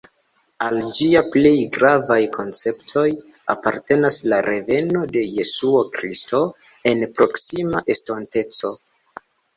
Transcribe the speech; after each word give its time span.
Al 0.67 0.77
ĝia 0.85 1.19
plej 1.33 1.51
gravaj 1.75 2.17
konceptoj 2.37 3.03
apartenas 3.55 4.17
la 4.33 4.39
reveno 4.47 5.03
de 5.17 5.23
Jesuo 5.37 5.83
Kristo 5.99 6.41
en 6.93 7.05
proksima 7.21 7.83
estonteco. 7.97 8.73